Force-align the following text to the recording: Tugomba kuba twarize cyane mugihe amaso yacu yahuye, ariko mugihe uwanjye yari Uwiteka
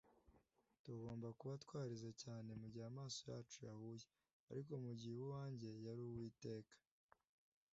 Tugomba 0.83 1.27
kuba 1.39 1.53
twarize 1.63 2.09
cyane 2.23 2.49
mugihe 2.61 2.85
amaso 2.91 3.19
yacu 3.31 3.57
yahuye, 3.67 4.05
ariko 4.51 4.71
mugihe 4.85 5.17
uwanjye 5.21 5.69
yari 5.85 6.01
Uwiteka 6.09 6.75